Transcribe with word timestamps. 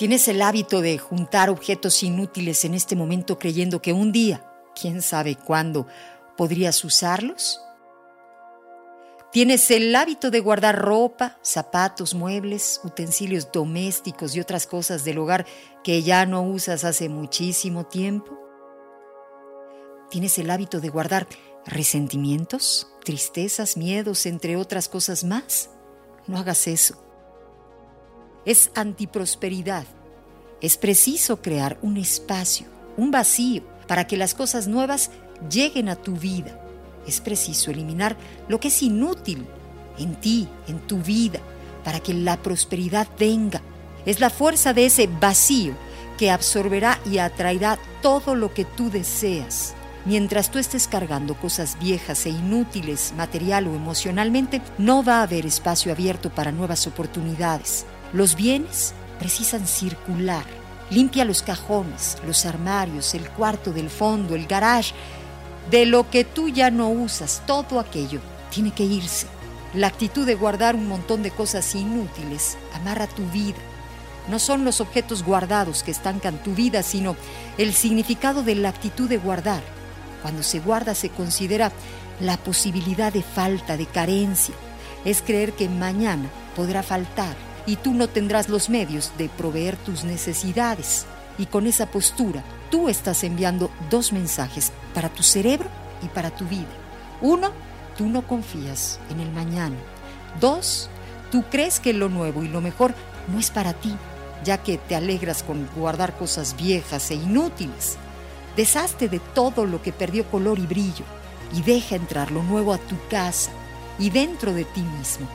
Tienes 0.00 0.28
el 0.28 0.40
hábito 0.40 0.80
de 0.80 0.96
juntar 0.96 1.50
objetos 1.50 2.02
inútiles 2.02 2.64
en 2.64 2.72
este 2.72 2.96
momento 2.96 3.38
creyendo 3.38 3.82
que 3.82 3.92
un 3.92 4.12
día, 4.12 4.50
quién 4.74 5.02
sabe 5.02 5.36
cuándo, 5.36 5.86
podrías 6.38 6.82
usarlos. 6.84 7.60
Tienes 9.30 9.70
el 9.70 9.94
hábito 9.94 10.30
de 10.30 10.40
guardar 10.40 10.78
ropa, 10.78 11.38
zapatos, 11.42 12.14
muebles, 12.14 12.80
utensilios 12.82 13.52
domésticos 13.52 14.34
y 14.34 14.40
otras 14.40 14.66
cosas 14.66 15.04
del 15.04 15.18
hogar 15.18 15.44
que 15.84 16.02
ya 16.02 16.24
no 16.24 16.44
usas 16.44 16.84
hace 16.84 17.10
muchísimo 17.10 17.84
tiempo. 17.84 18.40
Tienes 20.08 20.38
el 20.38 20.50
hábito 20.50 20.80
de 20.80 20.88
guardar 20.88 21.28
resentimientos, 21.66 22.90
tristezas, 23.04 23.76
miedos, 23.76 24.24
entre 24.24 24.56
otras 24.56 24.88
cosas 24.88 25.24
más. 25.24 25.68
No 26.26 26.38
hagas 26.38 26.68
eso. 26.68 27.09
Es 28.44 28.70
antiprosperidad. 28.74 29.84
Es 30.60 30.76
preciso 30.76 31.40
crear 31.40 31.78
un 31.82 31.96
espacio, 31.96 32.66
un 32.96 33.10
vacío, 33.10 33.62
para 33.86 34.06
que 34.06 34.16
las 34.16 34.34
cosas 34.34 34.68
nuevas 34.68 35.10
lleguen 35.50 35.88
a 35.88 35.96
tu 35.96 36.12
vida 36.14 36.60
es 37.06 37.20
preciso 37.20 37.70
eliminar 37.70 38.16
lo 38.48 38.60
que 38.60 38.68
es 38.68 38.82
inútil 38.82 39.46
en 39.98 40.14
ti, 40.16 40.48
en 40.68 40.78
tu 40.80 40.98
vida, 40.98 41.40
para 41.84 42.00
que 42.00 42.14
la 42.14 42.40
prosperidad 42.42 43.08
venga. 43.18 43.60
Es 44.06 44.20
la 44.20 44.30
fuerza 44.30 44.72
de 44.72 44.86
ese 44.86 45.06
vacío 45.06 45.74
que 46.18 46.30
absorberá 46.30 46.98
y 47.10 47.18
atraerá 47.18 47.78
todo 48.02 48.34
lo 48.34 48.52
que 48.54 48.64
tú 48.64 48.90
deseas. 48.90 49.74
Mientras 50.06 50.50
tú 50.50 50.58
estés 50.58 50.88
cargando 50.88 51.34
cosas 51.34 51.78
viejas 51.78 52.24
e 52.24 52.30
inútiles, 52.30 53.12
material 53.16 53.66
o 53.66 53.74
emocionalmente, 53.74 54.62
no 54.78 55.02
va 55.04 55.18
a 55.18 55.22
haber 55.24 55.44
espacio 55.44 55.92
abierto 55.92 56.30
para 56.30 56.52
nuevas 56.52 56.86
oportunidades. 56.86 57.84
Los 58.12 58.34
bienes 58.34 58.92
precisan 59.20 59.68
circular. 59.68 60.44
Limpia 60.90 61.24
los 61.24 61.42
cajones, 61.42 62.18
los 62.26 62.44
armarios, 62.44 63.14
el 63.14 63.28
cuarto 63.30 63.72
del 63.72 63.88
fondo, 63.88 64.34
el 64.34 64.48
garage, 64.48 64.92
de 65.70 65.86
lo 65.86 66.10
que 66.10 66.24
tú 66.24 66.48
ya 66.48 66.72
no 66.72 66.88
usas, 66.88 67.42
todo 67.46 67.78
aquello 67.78 68.20
tiene 68.50 68.72
que 68.72 68.82
irse. 68.82 69.28
La 69.74 69.86
actitud 69.86 70.26
de 70.26 70.34
guardar 70.34 70.74
un 70.74 70.88
montón 70.88 71.22
de 71.22 71.30
cosas 71.30 71.72
inútiles 71.76 72.58
amarra 72.74 73.06
tu 73.06 73.24
vida. 73.26 73.58
No 74.28 74.40
son 74.40 74.64
los 74.64 74.80
objetos 74.80 75.22
guardados 75.22 75.84
que 75.84 75.92
estancan 75.92 76.42
tu 76.42 76.54
vida, 76.54 76.82
sino 76.82 77.14
el 77.58 77.72
significado 77.72 78.42
de 78.42 78.56
la 78.56 78.70
actitud 78.70 79.08
de 79.08 79.18
guardar. 79.18 79.62
Cuando 80.22 80.42
se 80.42 80.58
guarda 80.58 80.96
se 80.96 81.10
considera 81.10 81.70
la 82.18 82.36
posibilidad 82.36 83.12
de 83.12 83.22
falta, 83.22 83.76
de 83.76 83.86
carencia. 83.86 84.54
Es 85.04 85.22
creer 85.22 85.52
que 85.52 85.68
mañana 85.68 86.28
podrá 86.56 86.82
faltar 86.82 87.49
y 87.66 87.76
tú 87.76 87.94
no 87.94 88.08
tendrás 88.08 88.48
los 88.48 88.68
medios 88.68 89.12
de 89.18 89.28
proveer 89.28 89.76
tus 89.76 90.04
necesidades. 90.04 91.06
Y 91.38 91.46
con 91.46 91.66
esa 91.66 91.86
postura 91.86 92.42
tú 92.70 92.88
estás 92.88 93.24
enviando 93.24 93.70
dos 93.90 94.12
mensajes 94.12 94.72
para 94.94 95.08
tu 95.08 95.22
cerebro 95.22 95.68
y 96.02 96.08
para 96.08 96.30
tu 96.30 96.44
vida. 96.46 96.68
Uno, 97.20 97.50
tú 97.96 98.06
no 98.06 98.26
confías 98.26 98.98
en 99.10 99.20
el 99.20 99.30
mañana. 99.32 99.76
Dos, 100.40 100.88
tú 101.30 101.44
crees 101.50 101.80
que 101.80 101.92
lo 101.92 102.08
nuevo 102.08 102.42
y 102.42 102.48
lo 102.48 102.60
mejor 102.60 102.94
no 103.32 103.38
es 103.38 103.50
para 103.50 103.72
ti, 103.72 103.94
ya 104.44 104.58
que 104.58 104.78
te 104.78 104.96
alegras 104.96 105.42
con 105.42 105.68
guardar 105.76 106.16
cosas 106.16 106.56
viejas 106.56 107.10
e 107.10 107.14
inútiles. 107.14 107.96
Deshazte 108.56 109.08
de 109.08 109.20
todo 109.20 109.64
lo 109.64 109.82
que 109.82 109.92
perdió 109.92 110.24
color 110.30 110.58
y 110.58 110.66
brillo 110.66 111.04
y 111.54 111.62
deja 111.62 111.96
entrar 111.96 112.30
lo 112.30 112.42
nuevo 112.42 112.72
a 112.72 112.78
tu 112.78 112.96
casa 113.08 113.50
y 113.98 114.10
dentro 114.10 114.52
de 114.52 114.64
ti 114.64 114.80
mismo. 114.80 115.28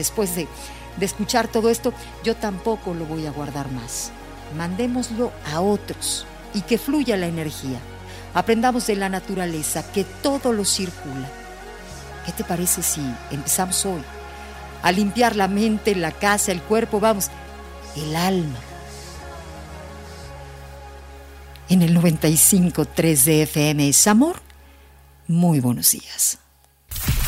Después 0.00 0.34
de, 0.34 0.48
escuchar 0.98 1.46
todo 1.46 1.68
esto, 1.68 1.92
yo 2.24 2.34
tampoco 2.34 2.94
lo 2.94 3.04
voy 3.04 3.26
a 3.26 3.32
guardar 3.32 3.70
más. 3.70 4.12
Mandémoslo 4.56 5.30
a 5.52 5.60
otros 5.60 6.24
y 6.54 6.62
que 6.62 6.78
fluya 6.78 7.18
la 7.18 7.26
energía. 7.26 7.78
Aprendamos 8.32 8.86
de 8.86 8.96
la 8.96 9.10
naturaleza 9.10 9.92
que 9.92 10.04
todo 10.04 10.54
lo 10.54 10.64
circula. 10.64 11.28
¿Qué 12.24 12.32
te 12.32 12.44
parece 12.44 12.82
si 12.82 13.02
empezamos 13.30 13.84
hoy 13.84 14.00
a 14.82 14.90
limpiar 14.90 15.36
la 15.36 15.48
mente, 15.48 15.94
la 15.94 16.12
casa, 16.12 16.50
el 16.50 16.62
cuerpo, 16.62 16.98
vamos, 16.98 17.28
el 17.94 18.16
alma? 18.16 18.58
En 21.68 21.82
el 21.82 21.94
95.3 21.94 23.24
de 23.24 23.42
FM 23.42 23.86
es 23.90 24.06
amor. 24.06 24.40
Muy 25.26 25.60
buenos 25.60 25.90
días. 25.90 26.38